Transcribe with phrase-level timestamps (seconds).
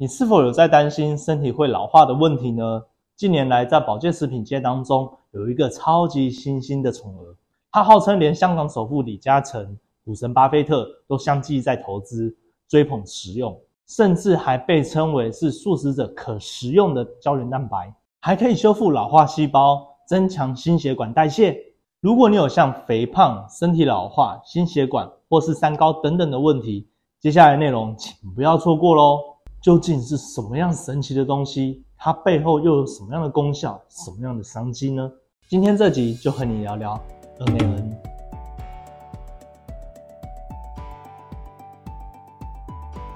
[0.00, 2.82] 你是否有在担心身体会老化的问题呢？
[3.16, 7.36] 近年来，在保健食品界当中，有一个超级新兴的宠儿，
[7.70, 12.34] 它号称连香港首富李嘉诚、股神巴菲特都相继在投资、
[12.66, 13.54] 追捧食用，
[13.88, 21.54] 甚至还被称为是素食者可食用的胶原蛋白，还可以修复老化细胞、增强心血管代谢。
[22.00, 26.88] 如果你有像肥胖、身体老化、心血管或是三高等等的问题，
[27.20, 29.29] 接下来内容请不要错过喽！
[29.60, 31.84] 究竟是什么样神奇的东西？
[31.98, 33.78] 它背后又有什么样的功效？
[33.90, 35.10] 什么样的商机呢？
[35.50, 36.98] 今天这集就和你聊聊
[37.40, 37.92] NAN。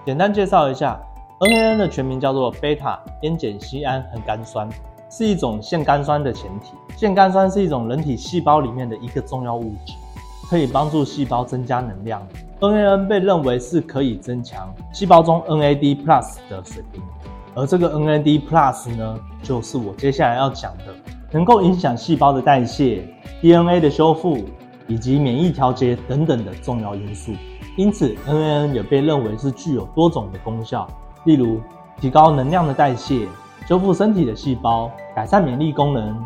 [0.05, 1.01] 简单介绍一下
[1.41, 4.69] ，NAN 的全名叫做贝塔烟碱酰胺核苷酸，
[5.11, 6.75] 是一种腺苷酸的前体。
[6.95, 9.95] 腺苷酸是一种人体细胞里面的一个重要物质，
[10.51, 12.21] 可以帮助细胞增加能量。
[12.61, 17.03] NAN 被认为是可以增强细胞中 NAD plus 的水平，
[17.55, 20.85] 而这个 NAD plus 呢，就是我接下来要讲的，
[21.31, 23.07] 能够影响细胞的代谢、
[23.41, 24.45] DNA 的修复
[24.87, 27.33] 以及免疫调节等等的重要因素。
[27.77, 30.89] 因此，NAN 也被认为是具有多种的功效，
[31.25, 31.61] 例如
[32.01, 33.27] 提高能量的代谢、
[33.67, 36.17] 修复身体的细胞、改善免疫功能、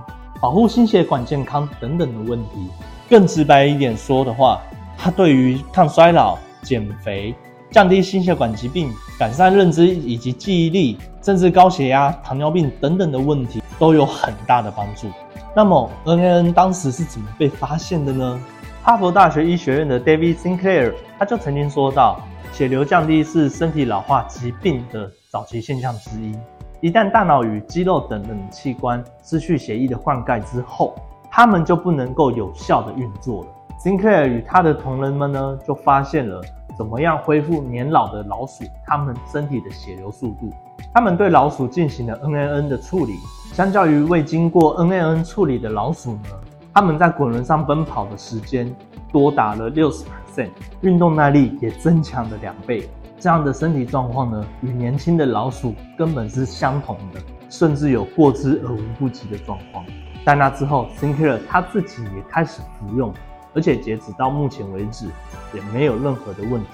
[0.42, 2.68] 保护心血管健康等等的问题。
[3.08, 4.60] 更直白一点说的话，
[4.98, 7.34] 它对于抗衰老、减肥、
[7.70, 15.08] 降低心血管疾病、改善认知以及记忆力，甚至高血压、糖尿病等等的问题都有很大的帮助。
[15.54, 18.40] 那么，NAN 当时是怎么被发现的呢？
[18.82, 22.20] 哈佛大学医学院的 David Sinclair 他就曾经说到，
[22.52, 26.34] 血流降低是身体老化疾病的早期现象之一。
[26.80, 30.94] 一旦大脑与肌肉等等器官失去血液的灌溉之后，
[31.30, 33.50] 它们就不能够有效的运作了。
[33.78, 36.42] 辛克尔与他的同仁们呢，就发现了
[36.76, 40.52] 怎么样恢复年老的老鼠他们身体的血流速度。
[40.92, 43.14] 他们对老鼠进行了 NAN 的处理，
[43.52, 46.30] 相较于未经过 NAN 处理的老鼠呢，
[46.74, 48.74] 他们在滚轮上奔跑的时间
[49.12, 50.50] 多达了六十 percent，
[50.80, 52.88] 运动耐力也增强了两倍。
[53.20, 59.84] 这样的身体状况呢，与年轻的老鼠根本是相同的，甚至有过之而无不及的状况。
[60.26, 63.14] 在那之后，sinker 他自己也开始服用。
[63.54, 65.06] 而且截止到目前为止，
[65.54, 66.68] 也没有任何的问题。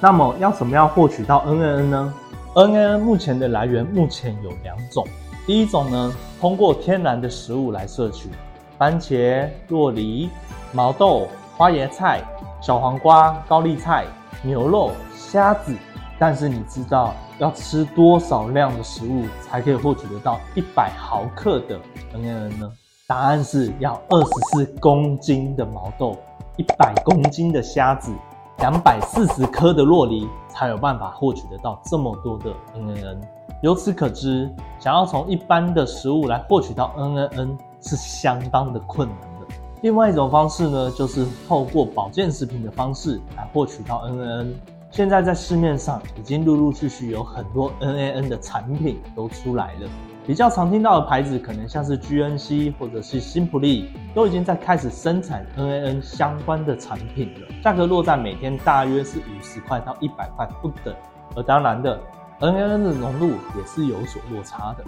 [0.00, 2.14] 那么要怎么样获取到 NAN 呢
[2.54, 5.06] ？NAN 目前的来源目前有两种。
[5.46, 8.30] 第一种呢，通过天然的食物来摄取，
[8.78, 10.30] 番茄、洛梨、
[10.72, 12.22] 毛豆、花椰菜、
[12.62, 14.06] 小黄瓜、高丽菜、
[14.42, 15.76] 牛肉、虾子。
[16.20, 17.14] 但是你知道？
[17.38, 21.80] 要吃多少量的食物才可以获取得到一百毫克的
[22.12, 22.70] NAN 呢？
[23.06, 26.18] 答案是要二十四公斤的毛豆、
[26.58, 28.12] 一百公斤的虾子、
[28.58, 33.16] 两百四十颗的洛梨，才有办法获取得到这么多的 NAN。
[33.62, 39.54] 由此可知，想要从一般的食物来获取到 NAN 是相当的困难的。
[39.80, 44.52] 另外一种方式呢，就是透过保健食品的方式来获取到 NAN。
[44.92, 49.88] 现在在市面上已经陆陆续续有很多 NAN 的产品都出来了，
[50.26, 60.92] 比较常听到的牌子可能像是 GNC 或者是新普利，都已经在开始生产 NAN 相关的产品了，价格落在每天大约是五十块到一百块不等，
[61.36, 61.96] 而当然的
[62.40, 64.84] NAN 的浓度也是有所落差的。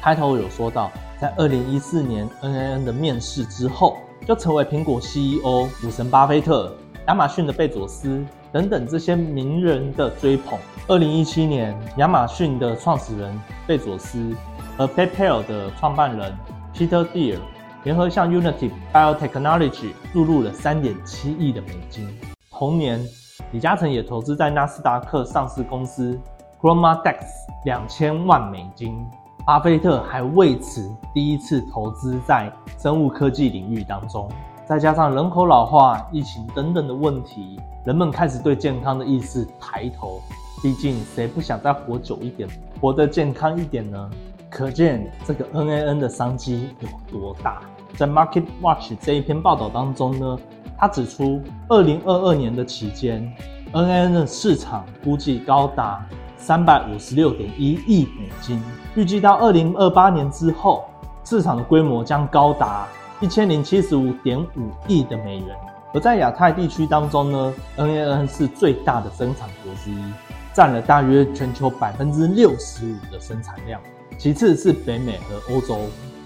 [0.00, 0.90] 开头有说到，
[1.20, 3.98] 在二零一四年 NAN 的面世之后。
[4.26, 6.72] 就成为苹果 CEO 股神巴菲特、
[7.08, 10.58] 亚马逊的贝佐斯等等这些名人的追捧。
[10.88, 14.34] 二零一七年，亚马逊的创始人贝佐斯
[14.76, 16.32] 和 PayPal 的创办人
[16.74, 17.38] Peter Thiel
[17.84, 22.08] 联合向 Unity Biotechnology 注入了三点七亿的美金。
[22.50, 23.04] 同年，
[23.50, 26.16] 李嘉诚也投资在纳斯达克上市公司
[26.60, 27.18] ChromaDex
[27.64, 29.04] 两千万美金。
[29.44, 34.30] 巴菲特还为此第一次投资在生物科技领域当中，
[34.64, 40.20] 再加上人口老化、疫情等等的问题，人们开始对健康的意识抬头。
[40.62, 42.48] 毕竟谁不想再活久一点、
[42.80, 44.10] 活得健康一点呢？
[44.48, 47.62] 可见这个 NAN 的商机有多大。
[47.96, 50.38] 在 Market Watch 这一篇报道当中呢，
[50.78, 53.28] 他指出，二零二二年的期间
[53.72, 56.06] ，NAN 的市场估计高达。
[56.42, 58.60] 三百五十六点一亿美金，
[58.96, 60.84] 预计到二零二八年之后，
[61.22, 62.88] 市场的规模将高达
[63.20, 65.56] 一千零七十五点五亿的美元。
[65.94, 70.12] 而在亚太地区当中呢，NAN 是最大的生产国之一，
[70.52, 73.80] 占了大约全球百分之六十五的生产量，
[74.18, 75.78] 其次是北美和欧洲。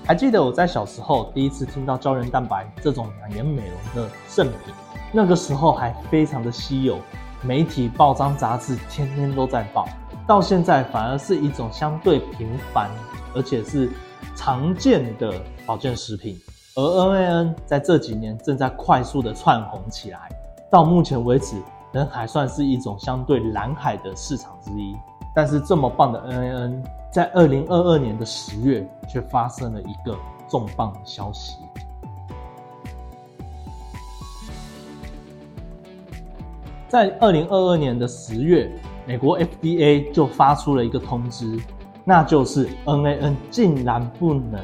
[0.06, 4.72] 还记得我在小时候第一次听到胶原蛋白这种养颜美容的圣品，
[5.12, 6.98] 那个时候还非常的稀有，
[7.42, 9.86] 媒体报章杂志天天都在报。
[10.26, 12.90] 到现在反而是一种相对频繁，
[13.34, 13.88] 而且是
[14.34, 15.32] 常见的
[15.64, 16.36] 保健食品。
[16.74, 20.28] 而 NAN 在这几年正在快速的窜红起来，
[20.68, 21.56] 到目前为止
[21.92, 24.96] 仍还算是一种相对蓝海的市场之一。
[25.34, 26.82] 但是这么棒的 NAN，
[27.12, 30.18] 在二零二二年的十月却发生了一个
[30.48, 31.56] 重磅的消息。
[36.88, 38.70] 在二零二二年的十月，
[39.06, 41.56] 美国 FDA 就发出了一个通知，
[42.04, 44.60] 那就是 NAN 竟然不能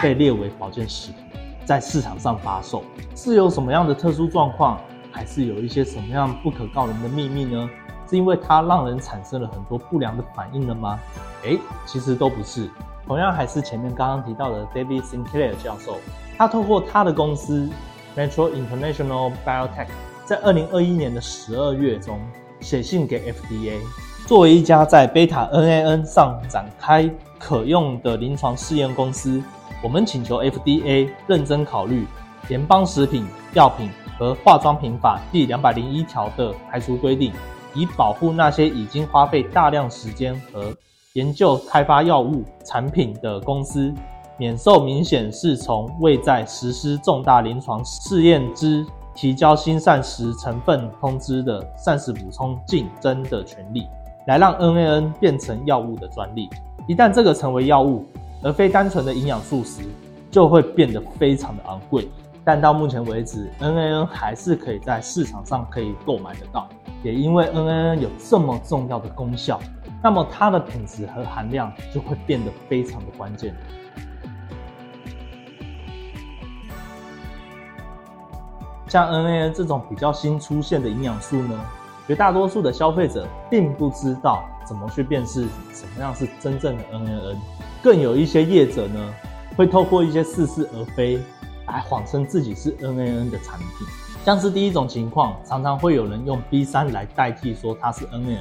[0.00, 1.22] 被列为保健食品，
[1.66, 2.82] 在市场上发售，
[3.14, 4.80] 是有什么样的特殊状况，
[5.10, 7.68] 还是有一些什么样不可告人的秘密呢？
[8.08, 10.98] 是因为它让人产生了很多不良的反应了吗？
[11.44, 12.70] 诶，其实都不是。
[13.06, 15.98] 同样还是前面刚刚提到的 David Sinclair 教授，
[16.38, 17.68] 他透过他的公司
[18.16, 19.88] Metro International Biotech，
[20.24, 22.18] 在二零二一年的十二月中
[22.62, 23.78] 写信给 FDA，
[24.26, 29.42] 作为一家在贝塔 NAN 上展开可用的临床试验公司，
[29.82, 32.06] 我们请求 FDA 认真考虑
[32.48, 37.32] 联邦食品药品和化妆品法第两百零一条的排除规定。
[37.74, 40.76] 以保护那些已经花费大量时间和
[41.14, 43.90] 研究开发药物产品的公司，
[44.36, 53.86] 免受明显是从未在实施重大临床试验之提交新膳食成分通知的膳食补充竞争的权利，
[54.26, 56.48] 来让 NAN 变成药物的专利。
[56.88, 58.04] 一旦这个成为药物，
[58.42, 59.82] 而非单纯的营养素时，
[60.30, 62.08] 就会变得非常的昂贵。
[62.44, 66.68] 但到目前为止，NAN 还是可以在市场上可以购买得到。
[67.04, 69.60] 也因为 NAN 有这么重要的功效，
[70.02, 73.54] 那么它的品质和含量就会变得非常的关键。
[78.92, 81.58] 像 NAN 这种比较新出现的营养素呢，
[82.06, 87.36] 绝大多数的消费者并不知道怎么去辨识什么样是真正的 NAN，
[87.82, 89.00] 更有一些业者呢，
[89.56, 91.18] 会透过一些似是而非
[91.68, 93.88] 来谎称自己是 NAN 的产品。
[94.26, 98.40] 像是第一种情况，常常会有人用 B 三来代替说它是 NAN，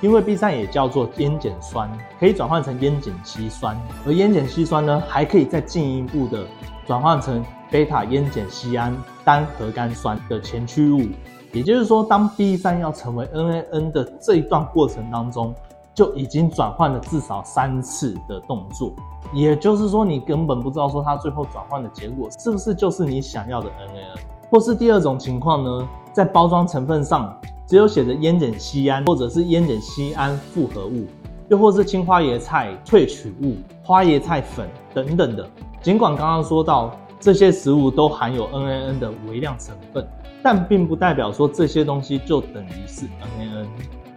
[0.00, 1.88] 因为 B 三也叫做烟碱酸，
[2.18, 6.44] 可以转换成烟碱烯酸，而烟碱烯酸呢，还可以再进一步的
[6.86, 11.08] 转换成贝塔烟碱酰胺单核苷酸的前驱物。
[11.52, 15.54] 也就是说，当 B 三要成为 NAN 的这一段过程当中，
[15.94, 18.92] 就已经转换了至少三次的动作。
[19.32, 24.18] 也就是说，你根本不知道说它最后转换的结果是不是就是你想要的 NAN。
[24.50, 27.34] 或是第二种情况呢，在包装成分上
[27.66, 31.06] 只有写着烟碱酰胺或者是烟碱酰胺复合物，
[31.48, 35.48] 又或是青花椰菜萃取物、花椰菜粉等等的。
[35.84, 40.08] 尽管刚刚说到这些食物都含有 NAN 的微量成分，
[40.42, 43.66] 但并不代表说这些东西就等于是 NAN。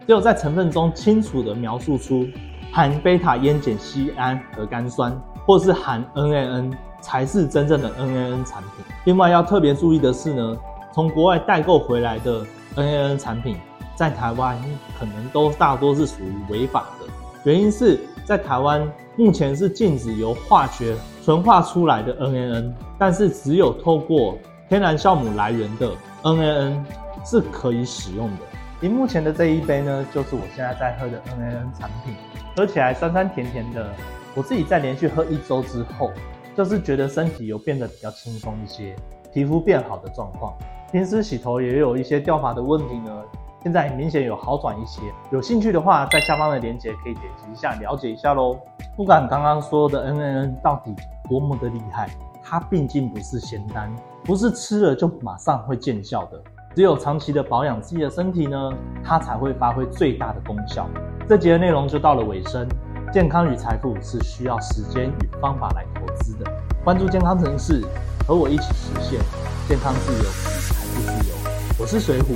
[0.07, 2.25] 只有在成分中清楚的描述出
[2.71, 6.71] 含贝塔烟碱酰胺和苷酸，或是含 NAN。
[6.99, 8.83] 才是真正的 NAN 产品。
[9.05, 10.57] 另外要特别注意的是呢，
[10.91, 12.43] 从国外代购回来的
[12.75, 13.55] NAN 产品，
[13.95, 14.57] 在台湾
[14.99, 17.05] 可能都大多是属于违法的。
[17.43, 18.81] 原因是在台湾
[19.17, 24.37] 目前是禁止由化学纯化出来的 NAN，但是只有透过
[24.69, 25.91] 天然酵母来源的
[26.23, 26.81] NAN
[27.25, 28.37] 是可以使用的。
[28.81, 32.15] 荧幕前的这一杯呢，就是我现在在喝的 NAN 产品，
[32.55, 33.91] 喝起来酸酸甜甜的。
[34.35, 36.11] 我自己在连续喝一周之后。
[36.55, 38.95] 就是觉得身体有变得比较轻松一些，
[39.31, 40.57] 皮肤变好的状况。
[40.91, 43.23] 平时洗头也有一些掉发的问题呢，
[43.63, 45.01] 现在明显有好转一些。
[45.31, 48.57] 有兴趣的话，在下方的链接可以点击一下了解一下喽。
[48.95, 50.95] 不管刚刚说的 N N N 到底
[51.27, 52.09] 多么的厉害，
[52.43, 56.41] 它毕竟不是仙丹，不是吃了就马上会见效的。
[56.75, 58.71] 只有长期的保养自己的身体呢，
[59.03, 60.87] 它才会发挥最大的功效。
[61.27, 62.67] 这节的内容就到了尾声。
[63.11, 66.51] 健康与财富是需要时间与方法来投资的。
[66.83, 67.81] 关注健康城市，
[68.27, 69.19] 和我一起实现
[69.67, 71.35] 健康自由与财富自由。
[71.79, 72.33] 我是水虎，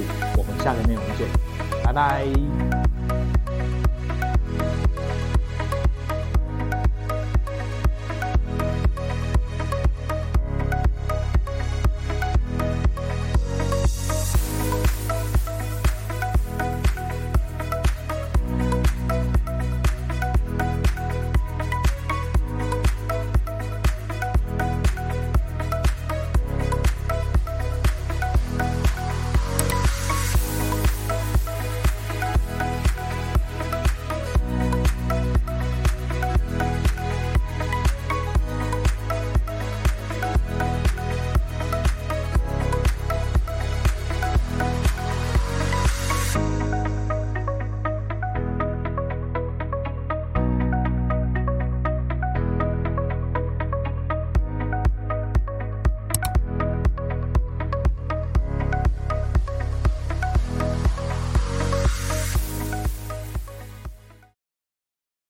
[0.63, 1.27] 下个内容见，
[1.83, 2.80] 拜拜。